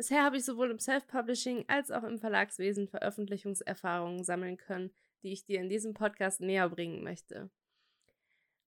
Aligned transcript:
Bisher 0.00 0.24
habe 0.24 0.38
ich 0.38 0.46
sowohl 0.46 0.70
im 0.70 0.78
Self-Publishing 0.78 1.66
als 1.68 1.90
auch 1.90 2.04
im 2.04 2.18
Verlagswesen 2.18 2.88
Veröffentlichungserfahrungen 2.88 4.24
sammeln 4.24 4.56
können, 4.56 4.90
die 5.22 5.30
ich 5.30 5.44
dir 5.44 5.60
in 5.60 5.68
diesem 5.68 5.92
Podcast 5.92 6.40
näher 6.40 6.70
bringen 6.70 7.04
möchte. 7.04 7.50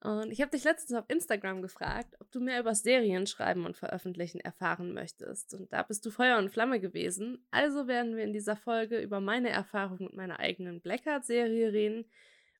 Und 0.02 0.30
ich 0.32 0.42
habe 0.42 0.52
dich 0.52 0.64
letztens 0.64 0.96
auf 0.96 1.10
Instagram 1.10 1.64
gefragt, 1.64 2.18
ob 2.20 2.30
du 2.30 2.40
mehr 2.40 2.60
über 2.60 2.76
Serien 2.76 3.26
schreiben 3.26 3.66
und 3.66 3.76
veröffentlichen 3.76 4.42
erfahren 4.42 4.94
möchtest. 4.94 5.56
Und 5.56 5.74
da 5.74 5.82
bist 5.82 6.06
du 6.06 6.12
Feuer 6.12 6.38
und 6.38 6.52
Flamme 6.52 6.80
gewesen. 6.80 7.44
Also 7.50 7.88
werden 7.88 8.16
wir 8.16 8.26
in 8.26 8.34
dieser 8.34 8.56
Folge 8.56 9.00
über 9.00 9.20
meine 9.20 9.50
Erfahrung 9.50 10.04
mit 10.04 10.14
meiner 10.14 10.40
eigenen 10.40 10.82
Blackheart-Serie 10.82 11.74
reden. 11.74 12.06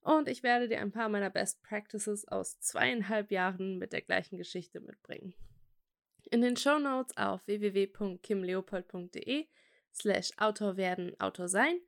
Und 0.02 0.28
ich 0.28 0.42
werde 0.42 0.68
dir 0.68 0.82
ein 0.82 0.92
paar 0.92 1.10
meiner 1.10 1.30
Best 1.30 1.62
Practices 1.62 2.28
aus 2.28 2.60
zweieinhalb 2.60 3.30
Jahren 3.30 3.78
mit 3.78 3.94
der 3.94 4.02
gleichen 4.02 4.40
Geschichte 4.40 4.80
mitbringen. 4.80 5.36
In 6.34 6.42
den 6.42 6.58
Show 6.58 6.80
Notes 6.80 7.16
auf 7.16 7.46
www.kimleopold.de 7.46 9.46
slash 9.94 10.32
Autor 10.38 10.78
werden, 10.78 11.14
Autor 11.20 11.48
sein 11.48 11.80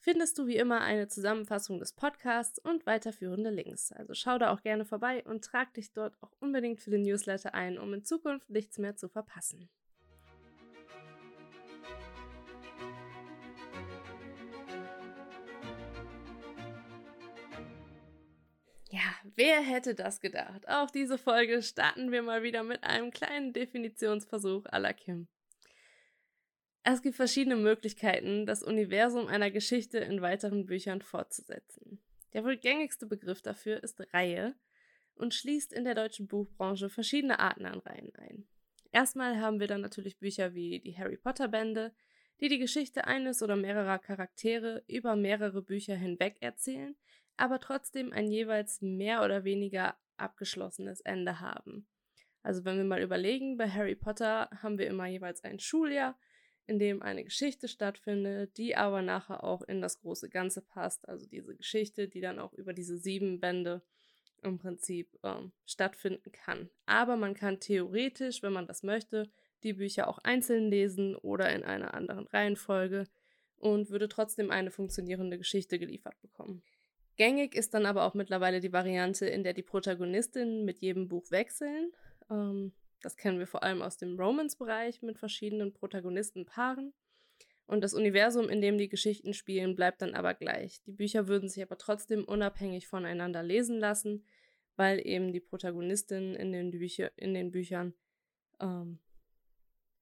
findest 0.00 0.36
du 0.36 0.48
wie 0.48 0.56
immer 0.56 0.80
eine 0.80 1.06
Zusammenfassung 1.06 1.78
des 1.78 1.92
Podcasts 1.92 2.58
und 2.58 2.86
weiterführende 2.86 3.50
Links. 3.50 3.92
Also 3.92 4.14
schau 4.14 4.36
da 4.38 4.52
auch 4.52 4.62
gerne 4.62 4.84
vorbei 4.84 5.24
und 5.24 5.44
trag 5.44 5.74
dich 5.74 5.92
dort 5.92 6.20
auch 6.22 6.32
unbedingt 6.40 6.80
für 6.80 6.90
den 6.90 7.02
Newsletter 7.02 7.54
ein, 7.54 7.78
um 7.78 7.94
in 7.94 8.02
Zukunft 8.02 8.50
nichts 8.50 8.78
mehr 8.78 8.96
zu 8.96 9.08
verpassen. 9.08 9.70
Wer 19.24 19.60
hätte 19.60 19.94
das 19.94 20.20
gedacht? 20.20 20.68
Auch 20.68 20.90
diese 20.90 21.18
Folge 21.18 21.62
starten 21.62 22.12
wir 22.12 22.22
mal 22.22 22.42
wieder 22.42 22.62
mit 22.62 22.84
einem 22.84 23.10
kleinen 23.10 23.52
Definitionsversuch 23.52 24.66
à 24.66 24.78
la 24.78 24.92
Kim. 24.92 25.28
Es 26.82 27.00
gibt 27.00 27.16
verschiedene 27.16 27.56
Möglichkeiten, 27.56 28.44
das 28.44 28.62
Universum 28.62 29.26
einer 29.26 29.50
Geschichte 29.50 29.98
in 29.98 30.20
weiteren 30.20 30.66
Büchern 30.66 31.00
fortzusetzen. 31.00 31.98
Der 32.34 32.44
wohl 32.44 32.58
gängigste 32.58 33.06
Begriff 33.06 33.40
dafür 33.40 33.82
ist 33.82 34.00
Reihe 34.12 34.54
und 35.14 35.32
schließt 35.32 35.72
in 35.72 35.84
der 35.84 35.94
deutschen 35.94 36.26
Buchbranche 36.26 36.90
verschiedene 36.90 37.38
Arten 37.38 37.64
an 37.64 37.78
Reihen 37.78 38.14
ein. 38.16 38.46
Erstmal 38.92 39.40
haben 39.40 39.60
wir 39.60 39.66
dann 39.66 39.80
natürlich 39.80 40.18
Bücher 40.18 40.54
wie 40.54 40.80
die 40.80 40.96
Harry 40.98 41.16
Potter 41.16 41.48
Bände, 41.48 41.94
die 42.40 42.48
die 42.48 42.58
Geschichte 42.58 43.06
eines 43.06 43.42
oder 43.42 43.56
mehrerer 43.56 43.98
Charaktere 43.98 44.84
über 44.86 45.16
mehrere 45.16 45.62
Bücher 45.62 45.94
hinweg 45.94 46.36
erzählen 46.40 46.94
aber 47.36 47.60
trotzdem 47.60 48.12
ein 48.12 48.30
jeweils 48.30 48.80
mehr 48.80 49.24
oder 49.24 49.44
weniger 49.44 49.96
abgeschlossenes 50.16 51.00
Ende 51.00 51.40
haben. 51.40 51.86
Also 52.42 52.64
wenn 52.64 52.76
wir 52.76 52.84
mal 52.84 53.02
überlegen, 53.02 53.56
bei 53.56 53.68
Harry 53.68 53.94
Potter 53.94 54.50
haben 54.62 54.78
wir 54.78 54.86
immer 54.86 55.06
jeweils 55.06 55.42
ein 55.44 55.58
Schuljahr, 55.58 56.18
in 56.66 56.78
dem 56.78 57.02
eine 57.02 57.24
Geschichte 57.24 57.68
stattfindet, 57.68 58.56
die 58.56 58.76
aber 58.76 59.02
nachher 59.02 59.44
auch 59.44 59.62
in 59.62 59.80
das 59.80 60.00
große 60.00 60.30
Ganze 60.30 60.62
passt. 60.62 61.08
Also 61.08 61.26
diese 61.26 61.54
Geschichte, 61.56 62.08
die 62.08 62.20
dann 62.20 62.38
auch 62.38 62.52
über 62.52 62.72
diese 62.72 62.96
sieben 62.96 63.40
Bände 63.40 63.82
im 64.42 64.58
Prinzip 64.58 65.18
ähm, 65.22 65.52
stattfinden 65.66 66.32
kann. 66.32 66.70
Aber 66.86 67.16
man 67.16 67.34
kann 67.34 67.60
theoretisch, 67.60 68.42
wenn 68.42 68.52
man 68.52 68.66
das 68.66 68.82
möchte, 68.82 69.30
die 69.62 69.72
Bücher 69.72 70.08
auch 70.08 70.18
einzeln 70.18 70.68
lesen 70.68 71.16
oder 71.16 71.50
in 71.50 71.64
einer 71.64 71.94
anderen 71.94 72.26
Reihenfolge 72.26 73.04
und 73.56 73.90
würde 73.90 74.08
trotzdem 74.08 74.50
eine 74.50 74.70
funktionierende 74.70 75.38
Geschichte 75.38 75.78
geliefert 75.78 76.20
bekommen. 76.20 76.62
Gängig 77.16 77.54
ist 77.54 77.74
dann 77.74 77.86
aber 77.86 78.04
auch 78.04 78.14
mittlerweile 78.14 78.60
die 78.60 78.72
Variante, 78.72 79.26
in 79.26 79.44
der 79.44 79.52
die 79.52 79.62
Protagonistinnen 79.62 80.64
mit 80.64 80.80
jedem 80.80 81.08
Buch 81.08 81.30
wechseln. 81.30 81.92
Ähm, 82.30 82.72
das 83.02 83.16
kennen 83.16 83.38
wir 83.38 83.46
vor 83.46 83.62
allem 83.62 83.82
aus 83.82 83.98
dem 83.98 84.18
Romance-Bereich 84.18 85.02
mit 85.02 85.18
verschiedenen 85.18 85.72
Protagonistenpaaren. 85.72 86.92
Und 87.66 87.82
das 87.82 87.94
Universum, 87.94 88.48
in 88.48 88.60
dem 88.60 88.78
die 88.78 88.88
Geschichten 88.88 89.32
spielen, 89.32 89.74
bleibt 89.74 90.02
dann 90.02 90.14
aber 90.14 90.34
gleich. 90.34 90.82
Die 90.82 90.92
Bücher 90.92 91.28
würden 91.28 91.48
sich 91.48 91.62
aber 91.62 91.78
trotzdem 91.78 92.24
unabhängig 92.24 92.88
voneinander 92.88 93.42
lesen 93.42 93.78
lassen, 93.78 94.24
weil 94.76 95.06
eben 95.06 95.32
die 95.32 95.40
Protagonistinnen 95.40 96.34
in 96.34 96.52
den, 96.52 96.72
Bücher, 96.72 97.10
in 97.16 97.32
den 97.32 97.52
Büchern 97.52 97.94
ähm, 98.60 98.98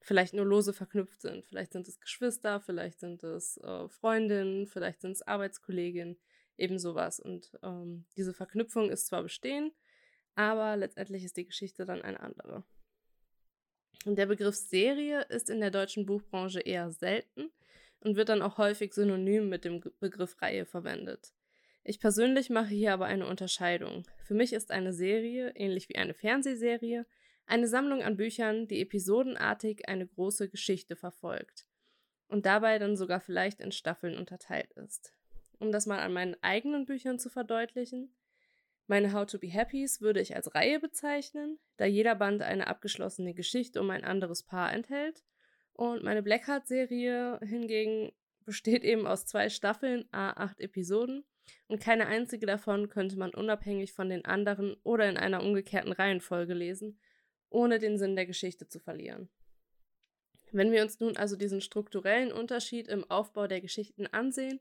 vielleicht 0.01 0.35
nur 0.35 0.47
lose 0.47 0.73
verknüpft 0.73 1.21
sind. 1.21 1.45
Vielleicht 1.45 1.73
sind 1.73 1.87
es 1.87 2.01
Geschwister, 2.01 2.61
vielleicht 2.61 3.01
sind 3.01 3.23
es 3.23 3.59
äh, 3.59 3.89
Freundinnen, 3.89 4.67
vielleicht 4.67 5.03
sind 5.03 5.13
es 5.13 5.23
Arbeitskolleginnen 5.23 6.17
eben 6.57 6.79
sowas. 6.79 7.21
Und 7.21 7.51
ähm, 7.63 8.05
diese 8.17 8.33
Verknüpfung 8.33 8.91
ist 8.91 9.07
zwar 9.07 9.23
bestehen, 9.23 9.73
aber 10.35 10.77
letztendlich 10.77 11.25
ist 11.25 11.37
die 11.37 11.47
Geschichte 11.47 11.85
dann 11.85 12.03
eine 12.03 12.21
andere. 12.21 12.65
Und 14.05 14.17
der 14.17 14.27
Begriff 14.27 14.57
Serie 14.57 15.23
ist 15.29 15.51
in 15.51 15.61
der 15.61 15.71
deutschen 15.71 16.07
Buchbranche 16.07 16.61
eher 16.61 16.91
selten 16.91 17.51
und 18.01 18.17
wird 18.17 18.29
dann 18.29 18.43
auch 18.43 18.59
häufig 18.59 18.95
synonym 18.95 19.49
mit 19.49 19.65
dem 19.65 19.81
Begriff 20.01 20.41
Reihe 20.43 20.65
verwendet. 20.65 21.33
Ich 21.85 22.01
persönlich 22.01 22.51
mache 22.51 22.75
hier 22.75 22.93
aber 22.93 23.07
eine 23.07 23.27
Unterscheidung. 23.27 24.05
Für 24.25 24.35
mich 24.35 24.53
ist 24.53 24.71
eine 24.71 24.93
Serie, 24.93 25.53
ähnlich 25.55 25.89
wie 25.89 25.97
eine 25.97 26.15
Fernsehserie, 26.15 27.07
eine 27.47 27.69
Sammlung 27.69 28.03
an 28.03 28.17
Büchern, 28.17 28.67
die 28.69 28.81
episodenartig 28.81 29.89
eine 29.89 30.07
große 30.07 30.49
Geschichte 30.49 30.97
verfolgt 30.97 31.67
und 32.29 32.47
dabei 32.47 32.79
dann 32.79 32.97
sogar 32.97 33.21
vielleicht 33.21 33.61
in 33.61 33.73
Staffeln 33.73 34.17
unterteilt 34.17 34.73
ist 34.73 35.13
um 35.63 35.73
das 35.73 35.87
mal 35.87 36.01
an 36.01 36.13
meinen 36.13 36.37
eigenen 36.43 36.85
Büchern 36.85 37.19
zu 37.19 37.31
verdeutlichen. 37.31 38.15
Meine 38.89 39.13
How 39.13 39.25
to 39.25 39.39
Be 39.39 39.51
Happys 39.51 40.01
würde 40.01 40.21
ich 40.21 40.35
als 40.35 40.55
Reihe 40.55 40.81
bezeichnen, 40.81 41.59
da 41.77 41.87
jeder 41.87 42.17
Band 42.17 42.43
eine 42.43 42.67
abgeschlossene 42.67 43.33
Geschichte 43.33 43.81
um 43.81 43.89
ein 43.91 44.05
anderes 44.05 44.43
Paar 44.43 44.73
enthält. 44.73 45.23
Und 45.73 46.03
meine 46.03 46.23
Blackheart-Serie 46.23 47.41
hingegen 47.43 48.13
besteht 48.45 48.83
eben 48.83 49.07
aus 49.07 49.25
zwei 49.25 49.49
Staffeln, 49.49 50.05
a 50.13 50.33
acht 50.33 50.61
Episoden, 50.61 51.25
und 51.69 51.81
keine 51.81 52.07
einzige 52.07 52.47
davon 52.47 52.89
könnte 52.89 53.17
man 53.17 53.33
unabhängig 53.33 53.93
von 53.93 54.09
den 54.09 54.25
anderen 54.25 54.77
oder 54.83 55.09
in 55.09 55.17
einer 55.17 55.43
umgekehrten 55.43 55.93
Reihenfolge 55.93 56.55
lesen, 56.55 56.99
ohne 57.51 57.79
den 57.79 57.99
Sinn 57.99 58.17
der 58.17 58.27
Geschichte 58.27 58.69
zu 58.69 58.79
verlieren. 58.79 59.29
Wenn 60.51 60.71
wir 60.71 60.83
uns 60.83 61.01
nun 61.01 61.17
also 61.17 61.37
diesen 61.37 61.61
strukturellen 61.61 62.31
Unterschied 62.31 62.89
im 62.89 63.11
Aufbau 63.11 63.47
der 63.47 63.61
Geschichten 63.61 64.07
ansehen, 64.07 64.61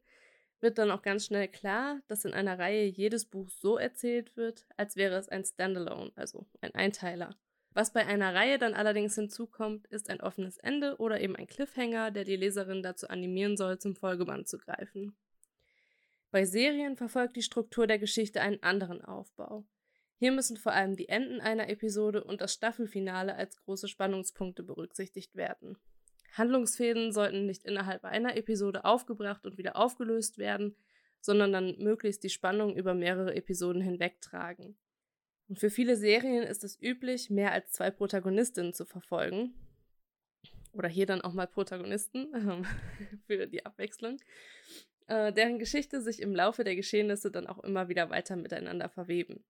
wird 0.62 0.78
dann 0.78 0.92
auch 0.92 1.02
ganz 1.02 1.26
schnell 1.26 1.48
klar, 1.48 2.02
dass 2.08 2.26
in 2.26 2.34
einer 2.34 2.58
Reihe 2.60 2.86
jedes 2.86 3.26
Buch 3.26 3.50
so 3.50 3.78
erzählt 3.78 4.38
wird, 4.38 4.66
als 4.78 4.96
wäre 4.96 5.16
es 5.18 5.30
ein 5.30 5.44
Standalone, 5.44 6.12
also 6.16 6.46
ein 6.62 6.74
Einteiler. 6.74 7.36
Was 7.74 7.94
bei 7.94 8.06
einer 8.06 8.36
Reihe 8.36 8.58
dann 8.58 8.74
allerdings 8.74 9.16
hinzukommt, 9.16 9.88
ist 9.88 10.10
ein 10.10 10.22
offenes 10.22 10.58
Ende 10.58 10.98
oder 10.98 11.22
eben 11.22 11.36
ein 11.36 11.48
Cliffhanger, 11.48 12.12
der 12.12 12.26
die 12.26 12.36
Leserin 12.36 12.84
dazu 12.84 13.08
animieren 13.08 13.56
soll, 13.56 13.80
zum 13.80 13.96
Folgeband 13.96 14.48
zu 14.48 14.58
greifen. 14.58 15.16
Bei 16.32 16.46
Serien 16.46 16.98
verfolgt 16.98 17.36
die 17.36 17.42
Struktur 17.42 17.88
der 17.88 18.00
Geschichte 18.00 18.42
einen 18.42 18.62
anderen 18.62 19.04
Aufbau. 19.04 19.66
Hier 20.18 20.32
müssen 20.32 20.58
vor 20.58 20.74
allem 20.74 20.96
die 20.96 21.10
Enden 21.10 21.42
einer 21.42 21.70
Episode 21.70 22.24
und 22.24 22.42
das 22.42 22.54
Staffelfinale 22.54 23.36
als 23.36 23.58
große 23.58 23.88
Spannungspunkte 23.88 24.64
berücksichtigt 24.64 25.36
werden. 25.36 25.78
Handlungsfäden 26.32 27.12
sollten 27.12 27.46
nicht 27.46 27.66
innerhalb 27.66 28.06
einer 28.06 28.38
Episode 28.38 28.86
aufgebracht 28.86 29.46
und 29.46 29.58
wieder 29.58 29.76
aufgelöst 29.76 30.38
werden, 30.38 30.76
sondern 31.20 31.52
dann 31.52 31.78
möglichst 31.78 32.24
die 32.24 32.30
Spannung 32.30 32.76
über 32.76 32.94
mehrere 32.94 33.36
Episoden 33.36 33.82
hinwegtragen. 33.82 34.78
Und 35.48 35.60
für 35.60 35.70
viele 35.70 35.98
Serien 35.98 36.44
ist 36.44 36.64
es 36.64 36.82
üblich, 36.82 37.30
mehr 37.30 37.52
als 37.52 37.72
zwei 37.72 37.92
Protagonistinnen 37.92 38.74
zu 38.74 38.86
verfolgen. 38.86 39.54
Oder 40.74 40.88
hier 40.88 41.06
dann 41.06 41.22
auch 41.22 41.34
mal 41.34 41.48
Protagonisten 41.48 42.34
ähm, 42.34 42.66
für 43.28 43.48
die 43.48 43.66
Abwechslung, 43.66 44.20
äh, 45.08 45.34
deren 45.34 45.60
Geschichte 45.60 46.02
sich 46.02 46.22
im 46.22 46.34
Laufe 46.34 46.64
der 46.64 46.78
Geschehnisse 46.78 47.32
dann 47.32 47.48
auch 47.48 47.62
immer 47.64 47.90
wieder 47.90 48.10
weiter 48.10 48.38
miteinander 48.38 48.88
verweben. 48.88 49.44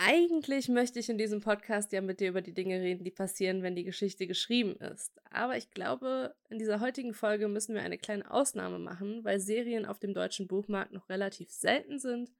Eigentlich 0.00 0.68
möchte 0.68 1.00
ich 1.00 1.08
in 1.08 1.18
diesem 1.18 1.40
Podcast 1.40 1.90
ja 1.90 2.00
mit 2.00 2.20
dir 2.20 2.28
über 2.28 2.40
die 2.40 2.54
Dinge 2.54 2.80
reden, 2.80 3.02
die 3.02 3.10
passieren, 3.10 3.64
wenn 3.64 3.74
die 3.74 3.82
Geschichte 3.82 4.28
geschrieben 4.28 4.76
ist. 4.76 5.20
Aber 5.28 5.56
ich 5.56 5.72
glaube, 5.72 6.36
in 6.48 6.60
dieser 6.60 6.78
heutigen 6.78 7.14
Folge 7.14 7.48
müssen 7.48 7.74
wir 7.74 7.82
eine 7.82 7.98
kleine 7.98 8.30
Ausnahme 8.30 8.78
machen, 8.78 9.24
weil 9.24 9.40
Serien 9.40 9.84
auf 9.84 9.98
dem 9.98 10.14
deutschen 10.14 10.46
Buchmarkt 10.46 10.92
noch 10.92 11.08
relativ 11.08 11.50
selten 11.50 11.98
sind 11.98 12.30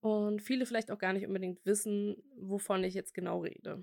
und 0.00 0.42
viele 0.42 0.66
vielleicht 0.66 0.90
auch 0.90 0.98
gar 0.98 1.14
nicht 1.14 1.26
unbedingt 1.26 1.64
wissen, 1.64 2.22
wovon 2.36 2.84
ich 2.84 2.92
jetzt 2.92 3.14
genau 3.14 3.40
rede. 3.40 3.82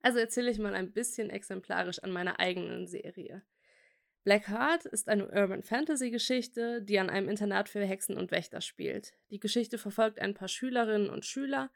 Also 0.00 0.20
erzähle 0.20 0.52
ich 0.52 0.60
mal 0.60 0.76
ein 0.76 0.92
bisschen 0.92 1.28
exemplarisch 1.28 1.98
an 1.98 2.12
meiner 2.12 2.38
eigenen 2.38 2.86
Serie. 2.86 3.42
Black 4.22 4.48
Heart 4.48 4.86
ist 4.86 5.08
eine 5.08 5.28
Urban 5.28 5.64
Fantasy 5.64 6.12
Geschichte, 6.12 6.82
die 6.82 7.00
an 7.00 7.10
einem 7.10 7.28
Internat 7.28 7.68
für 7.68 7.84
Hexen 7.84 8.16
und 8.16 8.30
Wächter 8.30 8.60
spielt. 8.60 9.14
Die 9.30 9.40
Geschichte 9.40 9.76
verfolgt 9.76 10.20
ein 10.20 10.34
paar 10.34 10.46
Schülerinnen 10.46 11.10
und 11.10 11.24
Schüler 11.24 11.68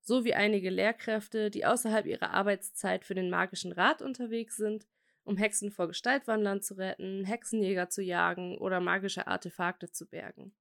sowie 0.00 0.34
einige 0.34 0.70
Lehrkräfte, 0.70 1.50
die 1.50 1.64
außerhalb 1.64 2.06
ihrer 2.06 2.30
Arbeitszeit 2.30 3.04
für 3.04 3.14
den 3.14 3.30
magischen 3.30 3.72
Rat 3.72 4.02
unterwegs 4.02 4.56
sind, 4.56 4.86
um 5.24 5.36
Hexen 5.36 5.70
vor 5.70 5.88
Gestaltwandlern 5.88 6.62
zu 6.62 6.74
retten, 6.74 7.24
Hexenjäger 7.24 7.88
zu 7.88 8.02
jagen 8.02 8.58
oder 8.58 8.80
magische 8.80 9.26
Artefakte 9.26 9.90
zu 9.90 10.06
bergen. 10.06 10.52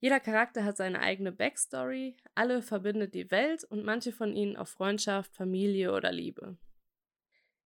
Jeder 0.00 0.20
Charakter 0.20 0.64
hat 0.64 0.76
seine 0.76 1.00
eigene 1.00 1.32
Backstory, 1.32 2.16
alle 2.34 2.60
verbindet 2.60 3.14
die 3.14 3.30
Welt 3.30 3.64
und 3.64 3.84
manche 3.84 4.12
von 4.12 4.34
ihnen 4.34 4.56
auf 4.56 4.68
Freundschaft, 4.68 5.34
Familie 5.34 5.92
oder 5.92 6.12
Liebe. 6.12 6.58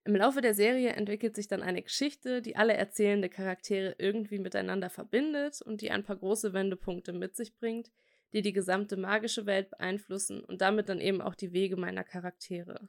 Im 0.04 0.14
Laufe 0.16 0.40
der 0.40 0.54
Serie 0.54 0.90
entwickelt 0.90 1.34
sich 1.34 1.48
dann 1.48 1.62
eine 1.62 1.82
Geschichte, 1.82 2.40
die 2.40 2.56
alle 2.56 2.74
erzählende 2.74 3.28
Charaktere 3.28 3.96
irgendwie 3.98 4.38
miteinander 4.38 4.88
verbindet 4.88 5.60
und 5.60 5.82
die 5.82 5.90
ein 5.90 6.04
paar 6.04 6.16
große 6.16 6.52
Wendepunkte 6.52 7.12
mit 7.12 7.36
sich 7.36 7.54
bringt, 7.56 7.90
die 8.32 8.42
die 8.42 8.52
gesamte 8.52 8.96
magische 8.96 9.46
Welt 9.46 9.70
beeinflussen 9.70 10.40
und 10.44 10.60
damit 10.60 10.88
dann 10.88 11.00
eben 11.00 11.20
auch 11.20 11.34
die 11.34 11.52
Wege 11.52 11.76
meiner 11.76 12.04
Charaktere. 12.04 12.88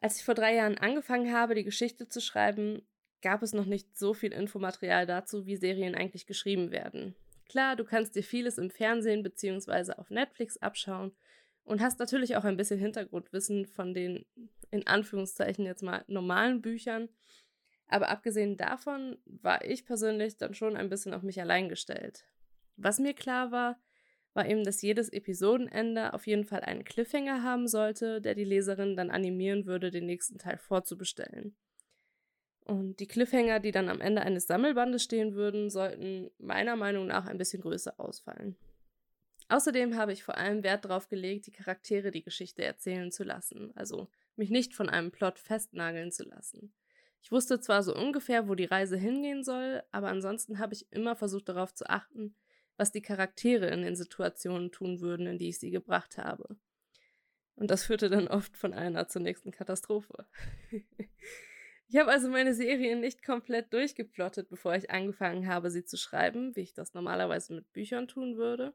Als 0.00 0.18
ich 0.18 0.24
vor 0.24 0.34
drei 0.34 0.54
Jahren 0.54 0.78
angefangen 0.78 1.32
habe, 1.32 1.54
die 1.54 1.64
Geschichte 1.64 2.08
zu 2.08 2.20
schreiben, 2.20 2.82
gab 3.22 3.42
es 3.42 3.54
noch 3.54 3.64
nicht 3.64 3.96
so 3.96 4.12
viel 4.12 4.32
Infomaterial 4.32 5.06
dazu, 5.06 5.46
wie 5.46 5.56
Serien 5.56 5.94
eigentlich 5.94 6.26
geschrieben 6.26 6.70
werden. 6.70 7.16
Klar, 7.48 7.74
du 7.76 7.84
kannst 7.84 8.14
dir 8.14 8.22
vieles 8.22 8.58
im 8.58 8.70
Fernsehen 8.70 9.22
bzw. 9.22 9.92
auf 9.92 10.10
Netflix 10.10 10.56
abschauen 10.58 11.12
und 11.64 11.80
hast 11.80 11.98
natürlich 11.98 12.36
auch 12.36 12.44
ein 12.44 12.56
bisschen 12.56 12.78
Hintergrundwissen 12.78 13.66
von 13.66 13.94
den 13.94 14.26
in 14.70 14.86
Anführungszeichen 14.86 15.64
jetzt 15.64 15.82
mal 15.82 16.04
normalen 16.06 16.60
Büchern. 16.60 17.08
Aber 17.86 18.08
abgesehen 18.08 18.56
davon 18.56 19.18
war 19.24 19.64
ich 19.64 19.86
persönlich 19.86 20.36
dann 20.36 20.54
schon 20.54 20.76
ein 20.76 20.88
bisschen 20.88 21.14
auf 21.14 21.22
mich 21.22 21.40
allein 21.40 21.68
gestellt. 21.68 22.26
Was 22.76 22.98
mir 22.98 23.14
klar 23.14 23.50
war, 23.50 23.78
war 24.34 24.48
eben, 24.48 24.64
dass 24.64 24.82
jedes 24.82 25.08
Episodenende 25.08 26.12
auf 26.12 26.26
jeden 26.26 26.44
Fall 26.44 26.60
einen 26.60 26.84
Cliffhanger 26.84 27.42
haben 27.42 27.68
sollte, 27.68 28.20
der 28.20 28.34
die 28.34 28.44
Leserin 28.44 28.96
dann 28.96 29.10
animieren 29.10 29.66
würde, 29.66 29.90
den 29.90 30.06
nächsten 30.06 30.38
Teil 30.38 30.58
vorzubestellen. 30.58 31.56
Und 32.64 32.98
die 33.00 33.06
Cliffhanger, 33.06 33.60
die 33.60 33.70
dann 33.70 33.88
am 33.88 34.00
Ende 34.00 34.22
eines 34.22 34.46
Sammelbandes 34.46 35.04
stehen 35.04 35.34
würden, 35.34 35.70
sollten 35.70 36.30
meiner 36.38 36.76
Meinung 36.76 37.06
nach 37.06 37.26
ein 37.26 37.38
bisschen 37.38 37.62
größer 37.62 38.00
ausfallen. 38.00 38.56
Außerdem 39.48 39.96
habe 39.96 40.12
ich 40.12 40.24
vor 40.24 40.38
allem 40.38 40.62
Wert 40.62 40.86
darauf 40.86 41.08
gelegt, 41.08 41.46
die 41.46 41.52
Charaktere 41.52 42.10
die 42.10 42.22
Geschichte 42.22 42.64
erzählen 42.64 43.12
zu 43.12 43.24
lassen, 43.24 43.72
also 43.76 44.08
mich 44.36 44.48
nicht 44.50 44.74
von 44.74 44.88
einem 44.88 45.10
Plot 45.10 45.38
festnageln 45.38 46.10
zu 46.10 46.24
lassen. 46.24 46.72
Ich 47.20 47.30
wusste 47.30 47.60
zwar 47.60 47.82
so 47.82 47.94
ungefähr, 47.94 48.48
wo 48.48 48.54
die 48.54 48.64
Reise 48.64 48.96
hingehen 48.96 49.44
soll, 49.44 49.82
aber 49.92 50.08
ansonsten 50.08 50.58
habe 50.58 50.74
ich 50.74 50.90
immer 50.92 51.14
versucht 51.16 51.48
darauf 51.48 51.74
zu 51.74 51.88
achten, 51.88 52.34
was 52.76 52.92
die 52.92 53.02
Charaktere 53.02 53.68
in 53.68 53.82
den 53.82 53.96
Situationen 53.96 54.72
tun 54.72 55.00
würden, 55.00 55.26
in 55.26 55.38
die 55.38 55.50
ich 55.50 55.58
sie 55.58 55.70
gebracht 55.70 56.18
habe. 56.18 56.56
Und 57.56 57.70
das 57.70 57.84
führte 57.84 58.08
dann 58.08 58.28
oft 58.28 58.56
von 58.56 58.74
einer 58.74 59.08
zur 59.08 59.22
nächsten 59.22 59.52
Katastrophe. 59.52 60.26
ich 61.88 61.96
habe 61.96 62.10
also 62.10 62.28
meine 62.28 62.54
Serien 62.54 63.00
nicht 63.00 63.24
komplett 63.24 63.72
durchgeplottet, 63.72 64.48
bevor 64.48 64.74
ich 64.74 64.90
angefangen 64.90 65.46
habe, 65.46 65.70
sie 65.70 65.84
zu 65.84 65.96
schreiben, 65.96 66.56
wie 66.56 66.62
ich 66.62 66.74
das 66.74 66.94
normalerweise 66.94 67.54
mit 67.54 67.72
Büchern 67.72 68.08
tun 68.08 68.36
würde 68.36 68.74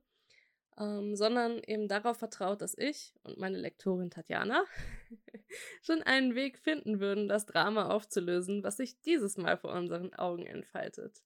ähm, 0.80 1.16
sondern 1.16 1.62
eben 1.68 1.88
darauf 1.88 2.18
vertraut, 2.18 2.62
dass 2.62 2.78
ich 2.78 3.14
und 3.24 3.38
meine 3.38 3.58
Lektorin 3.58 4.10
Tatjana 4.10 4.64
schon 5.82 6.02
einen 6.04 6.36
Weg 6.36 6.58
finden 6.58 7.00
würden, 7.00 7.28
das 7.28 7.46
Drama 7.46 7.90
aufzulösen, 7.90 8.64
was 8.64 8.78
sich 8.78 9.00
dieses 9.02 9.38
Mal 9.38 9.58
vor 9.58 9.74
unseren 9.74 10.14
Augen 10.14 10.46
entfaltet. 10.46 11.22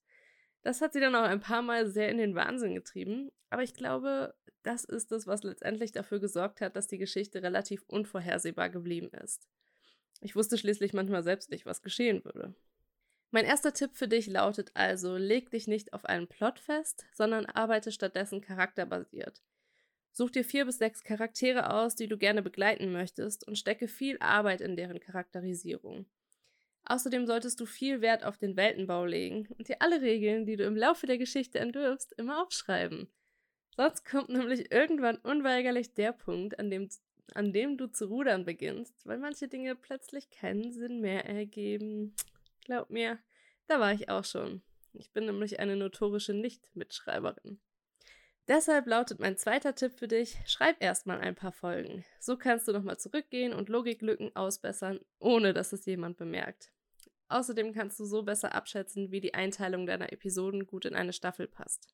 Das 0.63 0.81
hat 0.81 0.93
sie 0.93 0.99
dann 0.99 1.15
auch 1.15 1.23
ein 1.23 1.41
paar 1.41 1.61
Mal 1.61 1.87
sehr 1.87 2.09
in 2.09 2.17
den 2.17 2.35
Wahnsinn 2.35 2.73
getrieben, 2.73 3.31
aber 3.49 3.63
ich 3.63 3.73
glaube, 3.73 4.33
das 4.63 4.85
ist 4.85 5.11
es, 5.11 5.27
was 5.27 5.43
letztendlich 5.43 5.91
dafür 5.91 6.19
gesorgt 6.19 6.61
hat, 6.61 6.75
dass 6.75 6.87
die 6.87 6.97
Geschichte 6.97 7.43
relativ 7.43 7.83
unvorhersehbar 7.87 8.69
geblieben 8.69 9.09
ist. 9.23 9.47
Ich 10.21 10.35
wusste 10.35 10.57
schließlich 10.57 10.93
manchmal 10.93 11.21
selbst 11.21 11.49
nicht, 11.49 11.65
was 11.65 11.81
geschehen 11.81 12.23
würde. 12.23 12.55
Mein 13.31 13.45
erster 13.45 13.73
Tipp 13.73 13.91
für 13.93 14.07
dich 14.07 14.27
lautet 14.27 14.71
also, 14.73 15.17
leg 15.17 15.49
dich 15.49 15.67
nicht 15.67 15.91
auf 15.91 16.05
einen 16.05 16.27
Plot 16.27 16.59
fest, 16.59 17.05
sondern 17.13 17.45
arbeite 17.45 17.91
stattdessen 17.91 18.41
charakterbasiert. 18.41 19.41
Such 20.11 20.29
dir 20.29 20.45
vier 20.45 20.65
bis 20.65 20.77
sechs 20.77 21.03
Charaktere 21.03 21.73
aus, 21.73 21.95
die 21.95 22.07
du 22.07 22.17
gerne 22.17 22.43
begleiten 22.43 22.91
möchtest 22.91 23.45
und 23.47 23.57
stecke 23.57 23.87
viel 23.87 24.17
Arbeit 24.19 24.61
in 24.61 24.75
deren 24.75 24.99
Charakterisierung. 24.99 26.05
Außerdem 26.85 27.25
solltest 27.25 27.59
du 27.59 27.65
viel 27.65 28.01
Wert 28.01 28.23
auf 28.25 28.37
den 28.37 28.57
Weltenbau 28.57 29.05
legen 29.05 29.47
und 29.57 29.69
dir 29.69 29.81
alle 29.81 30.01
Regeln, 30.01 30.45
die 30.45 30.57
du 30.57 30.65
im 30.65 30.75
Laufe 30.75 31.07
der 31.07 31.17
Geschichte 31.17 31.59
entwirfst, 31.59 32.13
immer 32.13 32.43
aufschreiben. 32.43 33.07
Sonst 33.75 34.05
kommt 34.05 34.29
nämlich 34.29 34.71
irgendwann 34.71 35.17
unweigerlich 35.17 35.93
der 35.93 36.11
Punkt, 36.11 36.59
an 36.59 36.69
dem, 36.69 36.89
an 37.33 37.53
dem 37.53 37.77
du 37.77 37.87
zu 37.87 38.05
rudern 38.05 38.45
beginnst, 38.45 38.93
weil 39.05 39.17
manche 39.17 39.47
Dinge 39.47 39.75
plötzlich 39.75 40.29
keinen 40.29 40.71
Sinn 40.71 40.99
mehr 40.99 41.25
ergeben. 41.25 42.15
Glaub 42.65 42.89
mir, 42.89 43.17
da 43.67 43.79
war 43.79 43.93
ich 43.93 44.09
auch 44.09 44.25
schon. 44.25 44.61
Ich 44.93 45.11
bin 45.11 45.25
nämlich 45.25 45.59
eine 45.59 45.75
notorische 45.75 46.33
Nicht-Mitschreiberin. 46.33 47.59
Deshalb 48.47 48.87
lautet 48.87 49.19
mein 49.19 49.37
zweiter 49.37 49.73
Tipp 49.73 49.93
für 49.93 50.07
dich: 50.07 50.37
Schreib 50.45 50.81
erstmal 50.81 51.21
ein 51.21 51.35
paar 51.35 51.53
Folgen. 51.53 52.03
So 52.19 52.37
kannst 52.37 52.67
du 52.67 52.73
nochmal 52.73 52.97
zurückgehen 52.97 53.53
und 53.53 53.69
Logiklücken 53.69 54.35
ausbessern, 54.35 54.99
ohne 55.19 55.53
dass 55.53 55.71
es 55.71 55.85
jemand 55.85 56.17
bemerkt. 56.17 56.71
Außerdem 57.29 57.73
kannst 57.73 57.99
du 57.99 58.05
so 58.05 58.23
besser 58.23 58.53
abschätzen, 58.53 59.11
wie 59.11 59.21
die 59.21 59.33
Einteilung 59.33 59.85
deiner 59.85 60.11
Episoden 60.11 60.67
gut 60.67 60.85
in 60.85 60.93
eine 60.93 61.13
Staffel 61.13 61.47
passt. 61.47 61.87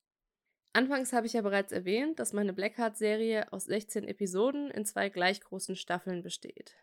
Anfangs 0.73 1.13
habe 1.13 1.27
ich 1.27 1.33
ja 1.33 1.41
bereits 1.41 1.71
erwähnt, 1.71 2.19
dass 2.19 2.33
meine 2.33 2.53
Blackheart-Serie 2.53 3.53
aus 3.53 3.65
16 3.65 4.07
Episoden 4.07 4.69
in 4.71 4.85
zwei 4.85 5.09
gleich 5.09 5.41
großen 5.41 5.75
Staffeln 5.75 6.23
besteht. 6.23 6.75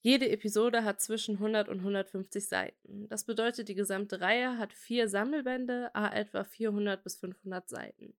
Jede 0.00 0.28
Episode 0.28 0.84
hat 0.84 1.00
zwischen 1.00 1.36
100 1.36 1.68
und 1.68 1.78
150 1.80 2.46
Seiten. 2.46 3.08
Das 3.08 3.24
bedeutet, 3.24 3.68
die 3.68 3.74
gesamte 3.74 4.20
Reihe 4.20 4.56
hat 4.56 4.72
vier 4.72 5.08
Sammelbände, 5.08 5.90
a 5.94 6.14
etwa 6.14 6.44
400 6.44 7.02
bis 7.02 7.16
500 7.16 7.68
Seiten. 7.68 8.14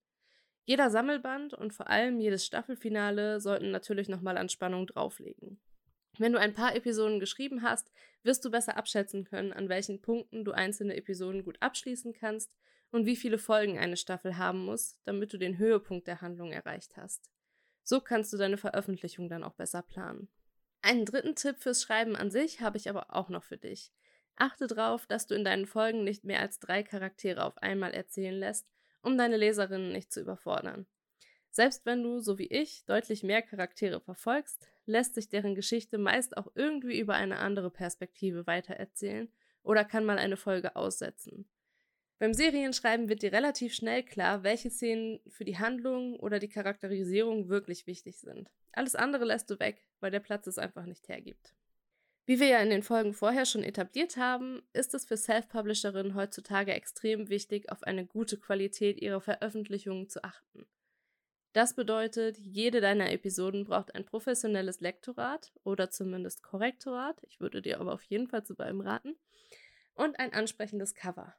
Jeder 0.68 0.92
Sammelband 0.92 1.54
und 1.54 1.74
vor 1.74 1.90
allem 1.90 2.20
jedes 2.20 2.46
Staffelfinale 2.46 3.40
sollten 3.40 3.72
natürlich 3.72 4.10
nochmal 4.10 4.38
an 4.38 4.50
Spannung 4.50 4.86
drauflegen. 4.86 5.62
Wenn 6.18 6.34
du 6.34 6.40
ein 6.40 6.54
paar 6.54 6.76
Episoden 6.76 7.22
geschrieben 7.22 7.62
hast, 7.62 7.90
wirst 8.24 8.44
du 8.44 8.52
besser 8.52 8.76
abschätzen 8.76 9.24
können, 9.24 9.54
an 9.54 9.70
welchen 9.70 10.02
Punkten 10.02 10.44
du 10.44 10.52
einzelne 10.52 10.98
Episoden 10.98 11.46
gut 11.46 11.56
abschließen 11.62 12.12
kannst 12.12 12.52
und 12.92 13.06
wie 13.06 13.16
viele 13.16 13.38
Folgen 13.38 13.80
eine 13.80 13.96
Staffel 13.96 14.38
haben 14.38 14.66
muss, 14.66 15.00
damit 15.06 15.32
du 15.32 15.38
den 15.38 15.58
Höhepunkt 15.58 16.06
der 16.06 16.20
Handlung 16.20 16.52
erreicht 16.52 16.98
hast. 16.98 17.32
So 17.84 18.02
kannst 18.02 18.34
du 18.34 18.38
deine 18.38 18.58
Veröffentlichung 18.58 19.30
dann 19.30 19.46
auch 19.46 19.54
besser 19.54 19.84
planen. 19.84 20.28
Einen 20.82 21.06
dritten 21.06 21.36
Tipp 21.36 21.60
fürs 21.60 21.82
Schreiben 21.82 22.18
an 22.18 22.30
sich 22.30 22.60
habe 22.60 22.76
ich 22.76 22.90
aber 22.90 23.16
auch 23.16 23.30
noch 23.30 23.46
für 23.46 23.58
dich. 23.58 23.94
Achte 24.36 24.68
darauf, 24.68 25.08
dass 25.08 25.28
du 25.28 25.36
in 25.36 25.46
deinen 25.46 25.66
Folgen 25.66 26.04
nicht 26.04 26.26
mehr 26.26 26.42
als 26.42 26.60
drei 26.60 26.84
Charaktere 26.84 27.46
auf 27.46 27.58
einmal 27.60 27.94
erzählen 27.94 28.38
lässt, 28.38 28.68
um 29.08 29.18
deine 29.18 29.38
Leserinnen 29.38 29.94
nicht 29.94 30.12
zu 30.12 30.20
überfordern. 30.20 30.86
Selbst 31.50 31.86
wenn 31.86 32.04
du, 32.04 32.20
so 32.20 32.38
wie 32.38 32.48
ich, 32.48 32.84
deutlich 32.86 33.24
mehr 33.24 33.42
Charaktere 33.42 34.02
verfolgst, 34.02 34.68
lässt 34.86 35.16
sich 35.16 35.30
deren 35.30 35.56
Geschichte 35.56 35.98
meist 35.98 36.36
auch 36.36 36.48
irgendwie 36.56 37.00
über 37.00 37.16
eine 37.16 37.38
andere 37.38 37.72
Perspektive 37.72 38.46
weitererzählen 38.46 39.32
oder 39.64 39.86
kann 39.86 40.06
mal 40.06 40.20
eine 40.20 40.38
Folge 40.38 40.76
aussetzen. 40.76 41.50
Beim 42.20 42.34
Serienschreiben 42.34 43.10
wird 43.10 43.22
dir 43.22 43.32
relativ 43.32 43.74
schnell 43.74 44.04
klar, 44.04 44.44
welche 44.44 44.70
Szenen 44.70 45.20
für 45.30 45.46
die 45.46 45.58
Handlung 45.58 46.20
oder 46.20 46.40
die 46.40 46.50
Charakterisierung 46.50 47.48
wirklich 47.48 47.88
wichtig 47.88 48.20
sind. 48.20 48.52
Alles 48.74 48.96
andere 48.96 49.24
lässt 49.24 49.50
du 49.50 49.58
weg, 49.60 49.88
weil 50.02 50.12
der 50.12 50.20
Platz 50.20 50.48
es 50.48 50.58
einfach 50.58 50.86
nicht 50.86 51.08
hergibt. 51.08 51.56
Wie 52.28 52.42
wir 52.42 52.48
ja 52.48 52.60
in 52.60 52.70
den 52.70 52.84
Folgen 52.84 53.14
vorher 53.14 53.46
schon 53.46 53.64
etabliert 53.64 54.18
haben, 54.18 54.62
ist 54.74 54.94
es 54.94 55.06
für 55.06 55.16
Self-Publisherinnen 55.16 56.14
heutzutage 56.14 56.74
extrem 56.74 57.30
wichtig, 57.30 57.72
auf 57.72 57.84
eine 57.84 58.06
gute 58.06 58.38
Qualität 58.38 59.02
ihrer 59.02 59.22
Veröffentlichungen 59.22 60.10
zu 60.10 60.22
achten. 60.26 60.68
Das 61.54 61.74
bedeutet, 61.74 62.38
jede 62.38 62.82
deiner 62.82 63.14
Episoden 63.14 63.64
braucht 63.64 63.96
ein 63.96 64.04
professionelles 64.04 64.82
Lektorat 64.82 65.54
oder 65.64 65.90
zumindest 65.90 66.44
Korrektorat, 66.44 67.24
ich 67.30 67.40
würde 67.40 67.62
dir 67.62 67.80
aber 67.80 67.94
auf 67.94 68.04
jeden 68.04 68.28
Fall 68.28 68.44
zu 68.44 68.56
beidem 68.56 68.82
raten, 68.82 69.16
und 69.94 70.20
ein 70.20 70.34
ansprechendes 70.34 70.96
Cover. 70.96 71.34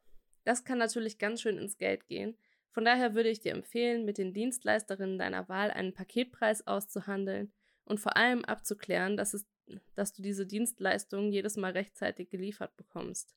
Das 0.44 0.64
kann 0.64 0.78
natürlich 0.78 1.18
ganz 1.18 1.42
schön 1.42 1.58
ins 1.58 1.76
Geld 1.76 2.06
gehen. 2.06 2.34
Von 2.70 2.86
daher 2.86 3.14
würde 3.14 3.28
ich 3.28 3.40
dir 3.40 3.52
empfehlen, 3.52 4.06
mit 4.06 4.16
den 4.16 4.32
Dienstleisterinnen 4.32 5.18
deiner 5.18 5.50
Wahl 5.50 5.70
einen 5.70 5.92
Paketpreis 5.92 6.66
auszuhandeln 6.66 7.52
und 7.84 8.00
vor 8.00 8.16
allem 8.16 8.42
abzuklären, 8.46 9.18
dass, 9.18 9.34
es, 9.34 9.46
dass 9.94 10.12
du 10.12 10.22
diese 10.22 10.46
Dienstleistung 10.46 11.30
jedes 11.30 11.56
Mal 11.56 11.72
rechtzeitig 11.72 12.30
geliefert 12.30 12.76
bekommst. 12.76 13.34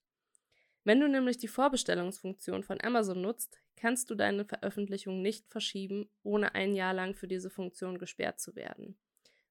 Wenn 0.84 1.00
du 1.00 1.08
nämlich 1.08 1.38
die 1.38 1.48
Vorbestellungsfunktion 1.48 2.64
von 2.64 2.82
Amazon 2.82 3.22
nutzt, 3.22 3.60
kannst 3.76 4.10
du 4.10 4.16
deine 4.16 4.46
Veröffentlichung 4.46 5.22
nicht 5.22 5.48
verschieben, 5.48 6.10
ohne 6.24 6.56
ein 6.56 6.74
Jahr 6.74 6.94
lang 6.94 7.16
für 7.16 7.28
diese 7.28 7.50
Funktion 7.50 8.00
gesperrt 8.00 8.40
zu 8.40 8.56
werden. 8.56 8.98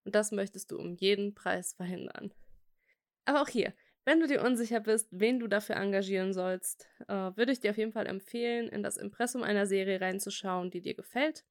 Und 0.05 0.15
das 0.15 0.33
möchtest 0.33 0.71
du 0.71 0.79
um 0.79 0.95
jeden 0.95 1.35
Preis 1.35 1.75
verhindern. 1.75 2.33
Aber 3.25 3.43
auch 3.43 3.49
hier, 3.49 3.75
Wenn 4.05 4.21
du 4.21 4.27
dir 4.27 4.43
unsicher 4.43 4.81
bist, 4.81 5.09
wen 5.11 5.39
du 5.39 5.47
dafür 5.47 5.77
engagieren 5.77 6.33
sollst, 6.33 6.89
äh, 7.07 7.13
würde 7.37 7.53
ich 7.53 7.61
dir 7.61 7.71
auf 7.71 7.77
jeden 7.77 7.93
Fall 7.93 8.07
empfehlen, 8.07 8.69
in 8.69 8.83
das 8.83 8.97
Impressum 8.97 9.43
einer 9.43 9.67
Serie 9.67 10.01
reinzuschauen, 10.01 10.71
die 10.71 10.81
dir 10.81 10.95
gefällt. 10.95 11.45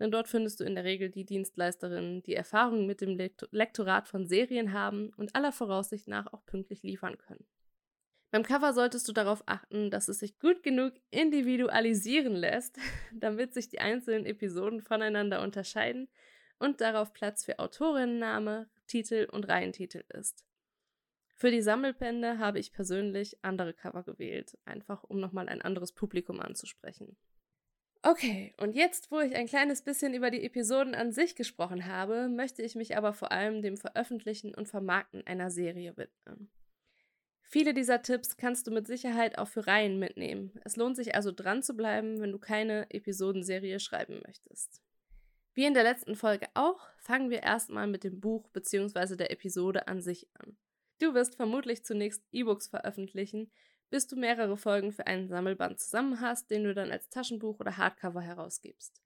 Denn 0.00 0.10
dort 0.10 0.28
findest 0.28 0.60
du 0.60 0.64
in 0.64 0.74
der 0.74 0.84
Regel 0.84 1.08
die 1.08 1.24
Dienstleisterinnen, 1.24 2.22
die 2.22 2.34
Erfahrung 2.34 2.86
mit 2.86 3.00
dem 3.00 3.16
Lektorat 3.50 4.08
von 4.08 4.26
Serien 4.26 4.72
haben 4.72 5.10
und 5.16 5.36
aller 5.36 5.52
Voraussicht 5.52 6.08
nach 6.08 6.32
auch 6.32 6.44
pünktlich 6.46 6.82
liefern 6.82 7.16
können. 7.18 7.46
Beim 8.34 8.42
Cover 8.42 8.72
solltest 8.72 9.06
du 9.06 9.12
darauf 9.12 9.44
achten, 9.46 9.92
dass 9.92 10.08
es 10.08 10.18
sich 10.18 10.40
gut 10.40 10.64
genug 10.64 10.94
individualisieren 11.10 12.34
lässt, 12.34 12.76
damit 13.14 13.54
sich 13.54 13.68
die 13.68 13.78
einzelnen 13.78 14.26
Episoden 14.26 14.80
voneinander 14.80 15.40
unterscheiden 15.40 16.08
und 16.58 16.80
darauf 16.80 17.12
Platz 17.12 17.44
für 17.44 17.60
Autorinnenname, 17.60 18.68
Titel 18.88 19.28
und 19.30 19.48
Reihentitel 19.48 20.02
ist. 20.08 20.44
Für 21.36 21.52
die 21.52 21.62
Sammelbände 21.62 22.38
habe 22.38 22.58
ich 22.58 22.72
persönlich 22.72 23.38
andere 23.42 23.72
Cover 23.72 24.02
gewählt, 24.02 24.58
einfach 24.64 25.04
um 25.04 25.20
nochmal 25.20 25.48
ein 25.48 25.62
anderes 25.62 25.92
Publikum 25.92 26.40
anzusprechen. 26.40 27.16
Okay, 28.06 28.52
und 28.58 28.76
jetzt, 28.76 29.10
wo 29.10 29.20
ich 29.20 29.34
ein 29.34 29.46
kleines 29.46 29.80
bisschen 29.80 30.12
über 30.12 30.30
die 30.30 30.44
Episoden 30.44 30.94
an 30.94 31.10
sich 31.10 31.36
gesprochen 31.36 31.86
habe, 31.86 32.28
möchte 32.28 32.60
ich 32.60 32.74
mich 32.74 32.98
aber 32.98 33.14
vor 33.14 33.32
allem 33.32 33.62
dem 33.62 33.78
Veröffentlichen 33.78 34.54
und 34.54 34.68
Vermarkten 34.68 35.26
einer 35.26 35.50
Serie 35.50 35.96
widmen. 35.96 36.50
Viele 37.40 37.72
dieser 37.72 38.02
Tipps 38.02 38.36
kannst 38.36 38.66
du 38.66 38.72
mit 38.72 38.86
Sicherheit 38.86 39.38
auch 39.38 39.48
für 39.48 39.66
Reihen 39.66 39.98
mitnehmen. 39.98 40.52
Es 40.64 40.76
lohnt 40.76 40.96
sich 40.96 41.14
also 41.14 41.32
dran 41.32 41.62
zu 41.62 41.72
bleiben, 41.72 42.20
wenn 42.20 42.32
du 42.32 42.38
keine 42.38 42.90
Episodenserie 42.90 43.80
schreiben 43.80 44.20
möchtest. 44.26 44.82
Wie 45.54 45.64
in 45.64 45.72
der 45.72 45.84
letzten 45.84 46.14
Folge 46.14 46.48
auch, 46.52 46.86
fangen 46.98 47.30
wir 47.30 47.42
erstmal 47.42 47.86
mit 47.86 48.04
dem 48.04 48.20
Buch 48.20 48.48
bzw. 48.48 49.16
der 49.16 49.30
Episode 49.30 49.88
an 49.88 50.02
sich 50.02 50.28
an. 50.34 50.58
Du 51.00 51.14
wirst 51.14 51.36
vermutlich 51.36 51.86
zunächst 51.86 52.22
E-Books 52.32 52.68
veröffentlichen, 52.68 53.50
bis 53.94 54.08
du 54.08 54.16
mehrere 54.16 54.56
Folgen 54.56 54.90
für 54.90 55.06
einen 55.06 55.28
Sammelband 55.28 55.78
zusammen 55.78 56.20
hast, 56.20 56.50
den 56.50 56.64
du 56.64 56.74
dann 56.74 56.90
als 56.90 57.08
Taschenbuch 57.10 57.60
oder 57.60 57.76
Hardcover 57.76 58.20
herausgibst. 58.20 59.00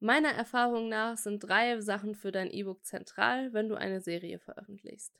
Meiner 0.00 0.30
Erfahrung 0.30 0.88
nach 0.88 1.16
sind 1.16 1.38
drei 1.38 1.80
Sachen 1.80 2.16
für 2.16 2.32
dein 2.32 2.50
E-Book 2.50 2.84
zentral, 2.84 3.52
wenn 3.52 3.68
du 3.68 3.76
eine 3.76 4.00
Serie 4.00 4.40
veröffentlichst. 4.40 5.12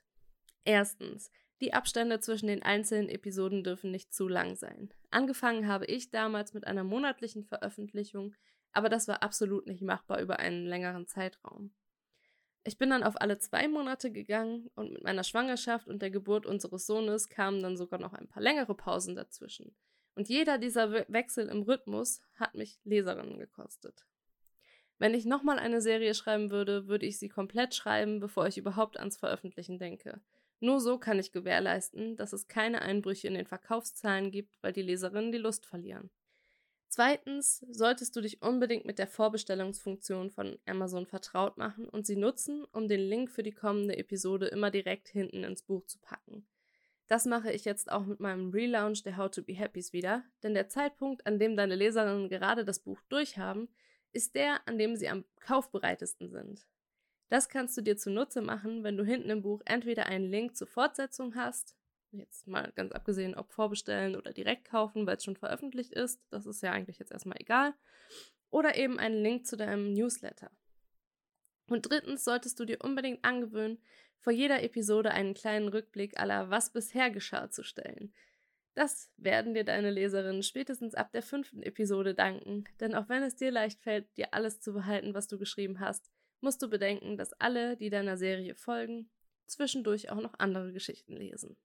Erstens, 0.65 1.31
die 1.61 1.73
Abstände 1.73 2.19
zwischen 2.19 2.47
den 2.47 2.63
einzelnen 2.63 3.07
Episoden 3.07 3.63
dürfen 3.63 3.91
nicht 3.91 4.13
zu 4.13 4.27
lang 4.27 4.57
sein. 4.57 4.93
Angefangen 5.09 5.69
habe 5.69 5.85
ich 5.85 6.11
damals 6.11 6.53
mit 6.53 6.67
einer 6.67 6.83
monatlichen 6.83 7.45
Veröffentlichung, 7.45 8.35
aber 8.73 8.89
das 8.89 9.07
war 9.07 9.23
absolut 9.23 9.67
nicht 9.67 9.81
machbar 9.81 10.19
über 10.19 10.39
einen 10.39 10.65
längeren 10.65 11.07
Zeitraum. 11.07 11.71
Ich 12.67 12.77
bin 12.77 12.89
dann 12.89 13.03
auf 13.03 13.21
alle 13.21 13.39
zwei 13.39 13.69
Monate 13.69 14.11
gegangen 14.11 14.69
und 14.75 14.91
mit 14.91 15.01
meiner 15.01 15.23
Schwangerschaft 15.23 15.87
und 15.87 16.01
der 16.01 16.11
Geburt 16.11 16.45
unseres 16.45 16.85
Sohnes 16.85 17.29
kamen 17.29 17.61
dann 17.61 17.77
sogar 17.77 17.97
noch 17.97 18.11
ein 18.11 18.27
paar 18.27 18.43
längere 18.43 18.75
Pausen 18.75 19.15
dazwischen. 19.15 19.73
Und 20.15 20.27
jeder 20.27 20.57
dieser 20.57 20.91
Wechsel 21.07 21.47
im 21.47 21.61
Rhythmus 21.61 22.21
hat 22.35 22.55
mich 22.55 22.77
Leserinnen 22.83 23.39
gekostet. 23.39 24.05
Wenn 24.97 25.13
ich 25.13 25.23
nochmal 25.23 25.59
eine 25.59 25.79
Serie 25.79 26.13
schreiben 26.13 26.51
würde, 26.51 26.89
würde 26.89 27.05
ich 27.05 27.19
sie 27.19 27.29
komplett 27.29 27.73
schreiben, 27.73 28.19
bevor 28.19 28.47
ich 28.47 28.57
überhaupt 28.57 28.99
ans 28.99 29.15
Veröffentlichen 29.15 29.79
denke. 29.79 30.19
Nur 30.59 30.81
so 30.81 30.97
kann 30.97 31.19
ich 31.19 31.31
gewährleisten, 31.31 32.17
dass 32.17 32.33
es 32.33 32.49
keine 32.49 32.81
Einbrüche 32.81 33.29
in 33.29 33.35
den 33.35 33.45
Verkaufszahlen 33.45 34.29
gibt, 34.29 34.51
weil 34.61 34.73
die 34.73 34.81
Leserinnen 34.81 35.31
die 35.31 35.37
Lust 35.37 35.65
verlieren. 35.65 36.09
Zweitens 36.89 37.65
solltest 37.69 38.15
du 38.15 38.21
dich 38.21 38.41
unbedingt 38.41 38.85
mit 38.85 38.97
der 38.97 39.07
Vorbestellungsfunktion 39.07 40.31
von 40.31 40.57
Amazon 40.65 41.05
vertraut 41.05 41.57
machen 41.57 41.87
und 41.89 42.07
sie 42.07 42.15
nutzen, 42.15 42.65
um 42.71 42.87
den 42.87 43.01
Link 43.01 43.29
für 43.29 43.43
die 43.43 43.51
kommende 43.51 43.97
Episode 43.97 44.47
immer 44.47 44.71
direkt 44.71 45.09
hinten 45.09 45.43
ins 45.43 45.63
Buch 45.63 45.85
zu 45.85 45.99
packen. 45.99 46.47
Das 47.07 47.25
mache 47.25 47.51
ich 47.51 47.65
jetzt 47.65 47.91
auch 47.91 48.05
mit 48.05 48.19
meinem 48.19 48.51
Relaunch 48.51 49.03
der 49.03 49.17
How 49.17 49.29
to 49.29 49.41
Be 49.41 49.57
Happys 49.57 49.93
wieder, 49.93 50.23
denn 50.43 50.53
der 50.53 50.69
Zeitpunkt, 50.69 51.25
an 51.25 51.39
dem 51.39 51.55
deine 51.55 51.75
Leserinnen 51.75 52.29
gerade 52.29 52.65
das 52.65 52.79
Buch 52.79 52.99
durchhaben, 53.09 53.69
ist 54.11 54.35
der, 54.35 54.67
an 54.67 54.77
dem 54.77 54.95
sie 54.95 55.09
am 55.09 55.25
kaufbereitesten 55.39 56.29
sind. 56.29 56.65
Das 57.29 57.49
kannst 57.49 57.77
du 57.77 57.81
dir 57.81 57.97
zunutze 57.97 58.41
machen, 58.41 58.83
wenn 58.83 58.97
du 58.97 59.03
hinten 59.03 59.29
im 59.29 59.41
Buch 59.41 59.61
entweder 59.65 60.05
einen 60.05 60.29
Link 60.29 60.55
zur 60.55 60.67
Fortsetzung 60.67 61.35
hast, 61.35 61.75
jetzt 62.11 62.47
mal 62.47 62.71
ganz 62.75 62.91
abgesehen, 62.91 63.35
ob 63.35 63.51
vorbestellen 63.51 64.15
oder 64.15 64.33
direkt 64.33 64.65
kaufen, 64.65 65.05
weil 65.05 65.17
es 65.17 65.23
schon 65.23 65.35
veröffentlicht 65.35 65.93
ist, 65.93 66.21
das 66.29 66.45
ist 66.45 66.61
ja 66.61 66.71
eigentlich 66.71 66.99
jetzt 66.99 67.11
erstmal 67.11 67.39
egal, 67.39 67.73
oder 68.49 68.75
eben 68.77 68.99
einen 68.99 69.21
Link 69.21 69.45
zu 69.45 69.57
deinem 69.57 69.93
Newsletter. 69.93 70.51
Und 71.69 71.89
drittens 71.89 72.23
solltest 72.23 72.59
du 72.59 72.65
dir 72.65 72.79
unbedingt 72.81 73.23
angewöhnen, 73.25 73.79
vor 74.19 74.33
jeder 74.33 74.63
Episode 74.63 75.11
einen 75.11 75.33
kleinen 75.33 75.67
Rückblick 75.67 76.19
aller 76.19 76.49
Was 76.49 76.71
bisher 76.71 77.11
geschah 77.11 77.49
zu 77.51 77.63
stellen. 77.63 78.13
Das 78.73 79.11
werden 79.17 79.53
dir 79.53 79.63
deine 79.63 79.89
Leserinnen 79.89 80.43
spätestens 80.43 80.93
ab 80.93 81.11
der 81.11 81.23
fünften 81.23 81.63
Episode 81.63 82.13
danken, 82.13 82.65
denn 82.79 82.93
auch 82.93 83.09
wenn 83.09 83.23
es 83.23 83.35
dir 83.35 83.51
leicht 83.51 83.81
fällt, 83.81 84.05
dir 84.17 84.33
alles 84.33 84.59
zu 84.59 84.73
behalten, 84.73 85.13
was 85.13 85.27
du 85.27 85.37
geschrieben 85.37 85.79
hast, 85.79 86.11
musst 86.41 86.61
du 86.61 86.69
bedenken, 86.69 87.17
dass 87.17 87.33
alle, 87.33 87.75
die 87.75 87.89
deiner 87.89 88.17
Serie 88.17 88.53
folgen, 88.53 89.09
zwischendurch 89.47 90.11
auch 90.11 90.21
noch 90.21 90.35
andere 90.37 90.71
Geschichten 90.73 91.15
lesen. 91.15 91.57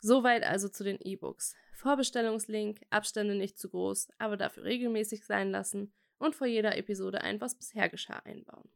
Soweit 0.00 0.44
also 0.44 0.68
zu 0.68 0.84
den 0.84 0.98
E-Books. 1.00 1.54
Vorbestellungslink, 1.74 2.80
Abstände 2.90 3.34
nicht 3.34 3.58
zu 3.58 3.68
groß, 3.68 4.08
aber 4.18 4.36
dafür 4.36 4.64
regelmäßig 4.64 5.24
sein 5.24 5.50
lassen 5.50 5.92
und 6.18 6.34
vor 6.34 6.46
jeder 6.46 6.76
Episode 6.76 7.20
ein 7.20 7.40
Was 7.40 7.54
bisher 7.54 7.88
geschah 7.88 8.20
einbauen. 8.24 8.68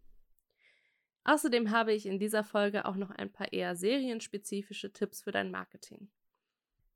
Außerdem 1.25 1.71
habe 1.71 1.93
ich 1.93 2.07
in 2.07 2.19
dieser 2.19 2.45
Folge 2.45 2.85
auch 2.85 2.97
noch 2.97 3.11
ein 3.11 3.33
paar 3.33 3.53
eher 3.53 3.77
serienspezifische 3.77 4.93
Tipps 4.93 5.23
für 5.23 5.33
dein 5.33 5.51
Marketing. 5.51 6.11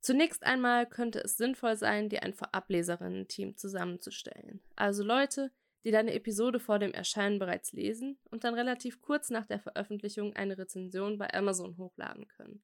Zunächst 0.00 0.44
einmal 0.44 0.86
könnte 0.86 1.20
es 1.20 1.36
sinnvoll 1.36 1.76
sein, 1.76 2.08
dir 2.08 2.22
ein 2.22 2.34
Vorableserinnen-Team 2.34 3.56
zusammenzustellen. 3.56 4.60
Also 4.76 5.02
Leute, 5.02 5.50
die 5.84 5.90
deine 5.90 6.14
Episode 6.14 6.60
vor 6.60 6.78
dem 6.78 6.92
Erscheinen 6.92 7.38
bereits 7.38 7.72
lesen 7.72 8.18
und 8.30 8.44
dann 8.44 8.54
relativ 8.54 9.00
kurz 9.00 9.30
nach 9.30 9.46
der 9.46 9.60
Veröffentlichung 9.60 10.34
eine 10.34 10.58
Rezension 10.58 11.16
bei 11.18 11.32
Amazon 11.32 11.76
hochladen 11.78 12.26
können. 12.28 12.62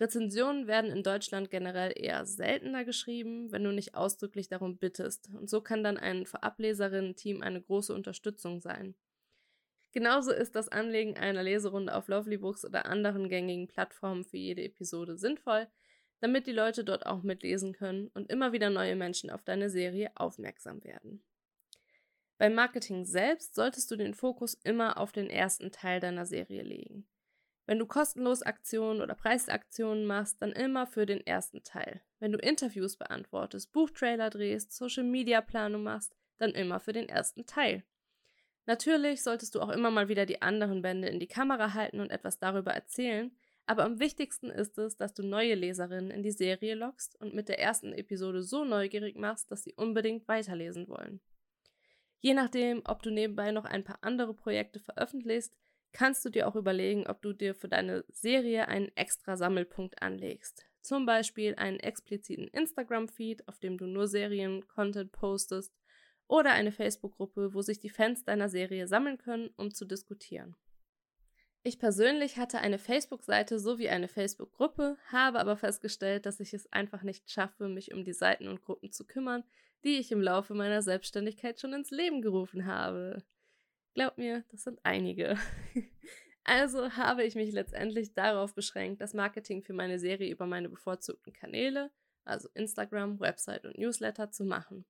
Rezensionen 0.00 0.66
werden 0.66 0.90
in 0.90 1.02
Deutschland 1.02 1.50
generell 1.50 1.92
eher 1.94 2.24
seltener 2.24 2.84
geschrieben, 2.84 3.52
wenn 3.52 3.62
du 3.62 3.70
nicht 3.70 3.94
ausdrücklich 3.94 4.48
darum 4.48 4.78
bittest, 4.78 5.28
und 5.34 5.50
so 5.50 5.60
kann 5.60 5.84
dann 5.84 5.98
ein 5.98 6.24
Vorableserinnen-Team 6.24 7.42
eine 7.42 7.60
große 7.60 7.94
Unterstützung 7.94 8.60
sein. 8.60 8.94
Genauso 9.92 10.32
ist 10.32 10.54
das 10.54 10.68
Anlegen 10.68 11.18
einer 11.18 11.42
Leserunde 11.42 11.94
auf 11.94 12.08
Lovely 12.08 12.38
Books 12.38 12.64
oder 12.64 12.86
anderen 12.86 13.28
gängigen 13.28 13.68
Plattformen 13.68 14.24
für 14.24 14.38
jede 14.38 14.62
Episode 14.62 15.18
sinnvoll, 15.18 15.66
damit 16.20 16.46
die 16.46 16.52
Leute 16.52 16.84
dort 16.84 17.04
auch 17.06 17.22
mitlesen 17.22 17.72
können 17.72 18.08
und 18.08 18.30
immer 18.30 18.52
wieder 18.52 18.70
neue 18.70 18.96
Menschen 18.96 19.30
auf 19.30 19.42
deine 19.42 19.68
Serie 19.68 20.12
aufmerksam 20.14 20.82
werden. 20.84 21.22
Beim 22.38 22.54
Marketing 22.54 23.04
selbst 23.04 23.54
solltest 23.54 23.90
du 23.90 23.96
den 23.96 24.14
Fokus 24.14 24.54
immer 24.64 24.96
auf 24.98 25.12
den 25.12 25.28
ersten 25.28 25.72
Teil 25.72 26.00
deiner 26.00 26.24
Serie 26.24 26.62
legen. 26.62 27.06
Wenn 27.70 27.78
du 27.78 27.86
kostenlos 27.86 28.42
Aktionen 28.42 29.00
oder 29.00 29.14
Preisaktionen 29.14 30.04
machst, 30.04 30.42
dann 30.42 30.50
immer 30.50 30.88
für 30.88 31.06
den 31.06 31.24
ersten 31.24 31.62
Teil. 31.62 32.00
Wenn 32.18 32.32
du 32.32 32.38
Interviews 32.38 32.96
beantwortest, 32.96 33.70
Buchtrailer 33.70 34.28
drehst, 34.28 34.72
Social 34.72 35.04
Media 35.04 35.40
Planung 35.40 35.84
machst, 35.84 36.12
dann 36.38 36.50
immer 36.50 36.80
für 36.80 36.92
den 36.92 37.08
ersten 37.08 37.46
Teil. 37.46 37.84
Natürlich 38.66 39.22
solltest 39.22 39.54
du 39.54 39.60
auch 39.60 39.68
immer 39.68 39.92
mal 39.92 40.08
wieder 40.08 40.26
die 40.26 40.42
anderen 40.42 40.82
Bände 40.82 41.06
in 41.06 41.20
die 41.20 41.28
Kamera 41.28 41.72
halten 41.72 42.00
und 42.00 42.10
etwas 42.10 42.40
darüber 42.40 42.72
erzählen, 42.72 43.30
aber 43.66 43.84
am 43.84 44.00
wichtigsten 44.00 44.50
ist 44.50 44.76
es, 44.76 44.96
dass 44.96 45.14
du 45.14 45.22
neue 45.22 45.54
Leserinnen 45.54 46.10
in 46.10 46.24
die 46.24 46.32
Serie 46.32 46.74
lockst 46.74 47.20
und 47.20 47.34
mit 47.34 47.48
der 47.48 47.60
ersten 47.60 47.92
Episode 47.92 48.42
so 48.42 48.64
neugierig 48.64 49.16
machst, 49.16 49.48
dass 49.52 49.62
sie 49.62 49.74
unbedingt 49.74 50.26
weiterlesen 50.26 50.88
wollen. 50.88 51.20
Je 52.18 52.34
nachdem, 52.34 52.82
ob 52.84 53.04
du 53.04 53.10
nebenbei 53.10 53.52
noch 53.52 53.64
ein 53.64 53.84
paar 53.84 53.98
andere 54.00 54.34
Projekte 54.34 54.80
veröffentlichst, 54.80 55.56
kannst 55.92 56.24
du 56.24 56.30
dir 56.30 56.48
auch 56.48 56.56
überlegen, 56.56 57.06
ob 57.06 57.22
du 57.22 57.32
dir 57.32 57.54
für 57.54 57.68
deine 57.68 58.04
Serie 58.08 58.68
einen 58.68 58.90
extra 58.96 59.36
Sammelpunkt 59.36 60.02
anlegst. 60.02 60.66
Zum 60.80 61.04
Beispiel 61.04 61.54
einen 61.56 61.78
expliziten 61.78 62.48
Instagram-Feed, 62.48 63.48
auf 63.48 63.58
dem 63.58 63.76
du 63.76 63.86
nur 63.86 64.08
Serien-Content 64.08 65.12
postest, 65.12 65.74
oder 66.26 66.52
eine 66.52 66.72
Facebook-Gruppe, 66.72 67.54
wo 67.54 67.60
sich 67.60 67.80
die 67.80 67.90
Fans 67.90 68.24
deiner 68.24 68.48
Serie 68.48 68.86
sammeln 68.86 69.18
können, 69.18 69.50
um 69.56 69.74
zu 69.74 69.84
diskutieren. 69.84 70.54
Ich 71.62 71.78
persönlich 71.78 72.38
hatte 72.38 72.58
eine 72.58 72.78
Facebook-Seite 72.78 73.58
sowie 73.58 73.88
eine 73.88 74.08
Facebook-Gruppe, 74.08 74.96
habe 75.08 75.40
aber 75.40 75.56
festgestellt, 75.56 76.24
dass 76.24 76.40
ich 76.40 76.54
es 76.54 76.72
einfach 76.72 77.02
nicht 77.02 77.30
schaffe, 77.30 77.68
mich 77.68 77.92
um 77.92 78.04
die 78.04 78.14
Seiten 78.14 78.48
und 78.48 78.62
Gruppen 78.62 78.92
zu 78.92 79.04
kümmern, 79.04 79.44
die 79.84 79.98
ich 79.98 80.12
im 80.12 80.22
Laufe 80.22 80.54
meiner 80.54 80.80
Selbstständigkeit 80.80 81.60
schon 81.60 81.74
ins 81.74 81.90
Leben 81.90 82.22
gerufen 82.22 82.64
habe. 82.64 83.22
Glaub 83.94 84.18
mir, 84.18 84.44
das 84.50 84.64
sind 84.64 84.80
einige. 84.82 85.36
Also 86.42 86.90
habe 86.96 87.22
ich 87.22 87.34
mich 87.34 87.52
letztendlich 87.52 88.14
darauf 88.14 88.54
beschränkt, 88.54 89.00
das 89.00 89.14
Marketing 89.14 89.62
für 89.62 89.74
meine 89.74 89.98
Serie 89.98 90.32
über 90.32 90.46
meine 90.46 90.68
bevorzugten 90.68 91.32
Kanäle, 91.32 91.90
also 92.24 92.48
Instagram, 92.54 93.20
Website 93.20 93.66
und 93.66 93.78
Newsletter, 93.78 94.32
zu 94.32 94.44
machen. 94.44 94.84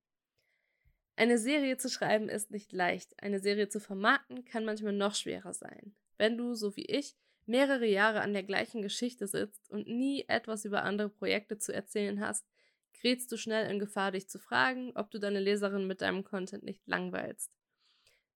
Eine 1.16 1.38
Serie 1.38 1.76
zu 1.76 1.90
schreiben 1.90 2.28
ist 2.30 2.50
nicht 2.50 2.73
leicht. 2.73 3.23
Eine 3.23 3.40
Serie 3.40 3.69
zu 3.69 3.78
vermarkten 3.78 4.45
kann 4.45 4.64
manchmal 4.64 4.95
noch 4.95 5.14
schwerer 5.14 5.52
sein. 5.52 5.95
Wenn 6.16 6.38
du, 6.38 6.54
so 6.54 6.76
wie 6.76 6.87
ich, 6.87 7.14
mehrere 7.45 7.87
Jahre 7.87 8.23
an 8.23 8.33
der 8.33 8.45
gleichen 8.45 8.80
Geschichte 8.80 9.26
sitzt 9.26 9.69
und 9.71 9.87
nie 9.87 10.25
etwas 10.28 10.64
über 10.64 10.85
andere 10.85 11.11
Projekte 11.11 11.59
zu 11.59 11.75
erzählen 11.75 12.21
hast, 12.21 12.47
gerätst 12.95 13.30
du 13.33 13.37
schnell 13.37 13.71
in 13.71 13.78
Gefahr, 13.78 14.12
dich 14.12 14.28
zu 14.30 14.38
fragen, 14.38 14.92
ob 14.95 15.11
du 15.11 15.19
deine 15.19 15.40
Leserin 15.40 15.87
mit 15.87 16.00
deinem 16.00 16.25
Content 16.25 16.62
nicht 16.62 16.87
langweilst. 16.87 17.50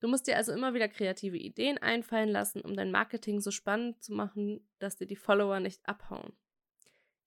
Du 0.05 0.11
musst 0.11 0.27
dir 0.27 0.37
also 0.37 0.53
immer 0.53 0.75
wieder 0.75 0.87
kreative 0.87 1.39
Ideen 1.39 1.79
einfallen 1.79 2.29
lassen, 2.29 2.61
um 2.61 2.77
dein 2.77 2.91
Marketing 2.91 3.41
so 3.41 3.51
spannend 3.51 4.05
zu 4.05 4.13
machen, 4.13 4.61
dass 4.79 4.97
dir 4.97 5.07
die 5.07 5.17
Follower 5.17 5.61
nicht 5.61 5.81
abhauen. 5.89 6.37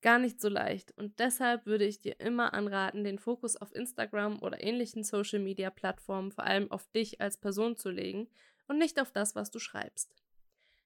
Gar 0.03 0.19
nicht 0.19 0.39
so 0.39 0.47
leicht 0.47 0.95
und 0.95 1.17
deshalb 1.17 1.65
würde 1.65 1.85
ich 1.85 2.01
dir 2.01 2.19
immer 2.19 2.53
anraten, 2.53 3.03
den 3.03 3.17
Fokus 3.17 3.55
auf 3.55 3.73
Instagram 3.73 4.43
oder 4.43 4.63
ähnlichen 4.63 5.03
Social-Media-Plattformen 5.03 6.31
vor 6.31 6.43
allem 6.43 6.69
auf 6.69 6.85
dich 6.91 7.19
als 7.19 7.37
Person 7.37 7.77
zu 7.77 7.89
legen 7.89 8.29
und 8.67 8.77
nicht 8.77 9.01
auf 9.01 9.09
das, 9.11 9.33
was 9.33 9.49
du 9.49 9.57
schreibst. 9.57 10.13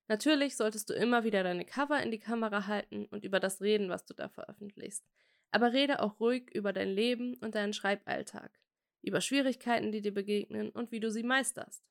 Natürlich 0.08 0.56
solltest 0.56 0.90
du 0.90 0.94
immer 0.94 1.26
wieder 1.26 1.44
deine 1.44 1.66
Cover 1.66 2.02
in 2.02 2.12
die 2.12 2.20
Kamera 2.20 2.68
halten 2.68 3.06
und 3.08 3.26
über 3.26 3.42
das 3.42 3.60
reden, 3.60 3.90
was 3.90 4.06
du 4.06 4.14
da 4.14 4.30
veröffentlichst. 4.30 5.04
Aber 5.52 5.74
rede 5.74 6.02
auch 6.02 6.22
ruhig 6.22 6.56
über 6.56 6.72
dein 6.72 6.88
Leben 6.88 7.34
und 7.42 7.56
deinen 7.56 7.74
Schreiballtag, 7.74 8.62
über 9.01 9.22
Schwierigkeiten, 9.22 9.91
die 9.91 10.01
dir 10.01 10.13
begegnen 10.13 10.70
und 10.70 10.91
wie 10.91 11.00
du 11.00 11.12
sie 11.12 11.24
meisterst. 11.24 11.84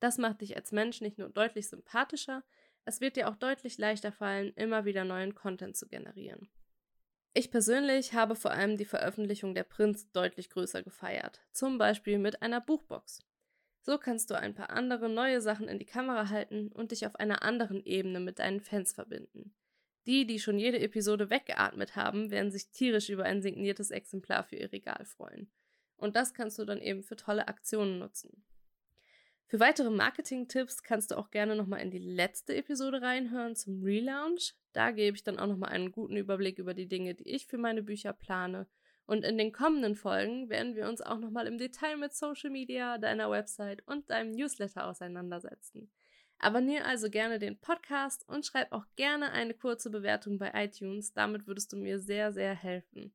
Das 0.00 0.18
macht 0.18 0.40
dich 0.40 0.56
als 0.56 0.72
Mensch 0.72 1.00
nicht 1.00 1.18
nur 1.18 1.28
deutlich 1.28 1.68
sympathischer, 1.68 2.42
es 2.84 3.00
wird 3.00 3.16
dir 3.16 3.28
auch 3.28 3.36
deutlich 3.36 3.78
leichter 3.78 4.10
fallen, 4.10 4.52
immer 4.56 4.84
wieder 4.84 5.04
neuen 5.04 5.34
Content 5.34 5.76
zu 5.76 5.86
generieren. 5.86 6.48
Ich 7.34 7.50
persönlich 7.50 8.12
habe 8.12 8.34
vor 8.36 8.50
allem 8.50 8.76
die 8.76 8.84
Veröffentlichung 8.84 9.54
der 9.54 9.62
Prinz 9.62 10.10
deutlich 10.12 10.50
größer 10.50 10.82
gefeiert, 10.82 11.40
zum 11.52 11.78
Beispiel 11.78 12.18
mit 12.18 12.42
einer 12.42 12.60
Buchbox. 12.60 13.20
So 13.80 13.98
kannst 13.98 14.30
du 14.30 14.38
ein 14.38 14.54
paar 14.54 14.70
andere 14.70 15.08
neue 15.08 15.40
Sachen 15.40 15.66
in 15.66 15.78
die 15.78 15.86
Kamera 15.86 16.28
halten 16.28 16.68
und 16.68 16.90
dich 16.90 17.06
auf 17.06 17.16
einer 17.16 17.42
anderen 17.42 17.82
Ebene 17.84 18.20
mit 18.20 18.38
deinen 18.38 18.60
Fans 18.60 18.92
verbinden. 18.92 19.54
Die, 20.06 20.26
die 20.26 20.40
schon 20.40 20.58
jede 20.58 20.80
Episode 20.80 21.30
weggeatmet 21.30 21.96
haben, 21.96 22.30
werden 22.30 22.50
sich 22.50 22.70
tierisch 22.70 23.08
über 23.08 23.24
ein 23.24 23.40
signiertes 23.40 23.90
Exemplar 23.90 24.44
für 24.44 24.56
ihr 24.56 24.72
Regal 24.72 25.04
freuen. 25.04 25.50
Und 25.96 26.16
das 26.16 26.34
kannst 26.34 26.58
du 26.58 26.64
dann 26.64 26.80
eben 26.80 27.02
für 27.02 27.16
tolle 27.16 27.48
Aktionen 27.48 27.98
nutzen. 27.98 28.44
Für 29.46 29.60
weitere 29.60 29.90
Marketing-Tipps 29.90 30.82
kannst 30.82 31.10
du 31.10 31.18
auch 31.18 31.30
gerne 31.30 31.54
nochmal 31.54 31.80
in 31.80 31.90
die 31.90 31.98
letzte 31.98 32.56
Episode 32.56 33.02
reinhören 33.02 33.54
zum 33.54 33.82
Relaunch. 33.82 34.54
Da 34.72 34.90
gebe 34.90 35.16
ich 35.16 35.24
dann 35.24 35.38
auch 35.38 35.46
nochmal 35.46 35.70
einen 35.70 35.92
guten 35.92 36.16
Überblick 36.16 36.58
über 36.58 36.74
die 36.74 36.88
Dinge, 36.88 37.14
die 37.14 37.28
ich 37.28 37.46
für 37.46 37.58
meine 37.58 37.82
Bücher 37.82 38.12
plane 38.12 38.66
und 39.06 39.24
in 39.24 39.36
den 39.36 39.52
kommenden 39.52 39.96
Folgen 39.96 40.48
werden 40.48 40.74
wir 40.74 40.88
uns 40.88 41.02
auch 41.02 41.18
nochmal 41.18 41.46
im 41.46 41.58
Detail 41.58 41.96
mit 41.96 42.14
Social 42.14 42.50
Media, 42.50 42.98
deiner 42.98 43.30
Website 43.30 43.86
und 43.86 44.08
deinem 44.10 44.32
Newsletter 44.32 44.86
auseinandersetzen. 44.86 45.90
Abonniere 46.38 46.84
also 46.84 47.10
gerne 47.10 47.38
den 47.38 47.58
Podcast 47.58 48.28
und 48.28 48.46
schreib 48.46 48.72
auch 48.72 48.86
gerne 48.96 49.30
eine 49.32 49.54
kurze 49.54 49.90
Bewertung 49.90 50.38
bei 50.38 50.50
iTunes. 50.54 51.12
Damit 51.12 51.46
würdest 51.46 51.72
du 51.72 51.76
mir 51.76 52.00
sehr, 52.00 52.32
sehr 52.32 52.54
helfen. 52.54 53.12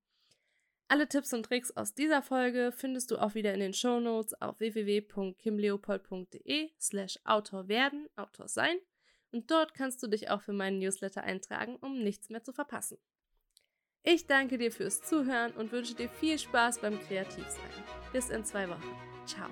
Alle 0.90 1.10
Tipps 1.10 1.34
und 1.34 1.44
Tricks 1.44 1.72
aus 1.72 1.94
dieser 1.94 2.22
Folge 2.22 2.72
findest 2.72 3.12
du 3.12 3.18
auch 3.18 3.36
wieder 3.36 3.54
in 3.54 3.60
den 3.60 3.74
Show 3.74 4.00
Notes 4.00 4.34
auf 4.42 4.58
www.kimleopold.de 4.60 6.70
slash 6.80 7.20
Autor 7.26 7.68
werden, 7.68 8.08
Autor 8.16 8.48
sein. 8.48 8.78
Und 9.32 9.52
dort 9.52 9.74
kannst 9.74 10.02
du 10.02 10.08
dich 10.08 10.30
auch 10.30 10.42
für 10.42 10.54
meinen 10.54 10.80
Newsletter 10.80 11.24
eintragen, 11.24 11.76
um 11.76 12.02
nichts 12.02 12.30
mehr 12.30 12.42
zu 12.42 12.54
verpassen. 12.54 12.98
Ich 14.04 14.28
danke 14.28 14.58
dir 14.58 14.72
fürs 14.72 15.02
Zuhören 15.02 15.52
und 15.52 15.74
wünsche 15.74 15.94
dir 15.94 16.08
viel 16.08 16.40
Spaß 16.40 16.80
beim 16.80 16.98
Kreativsein. 17.02 17.70
Bis 18.14 18.30
in 18.30 18.46
zwei 18.46 18.70
Wochen. 18.70 18.96
Ciao. 19.26 19.50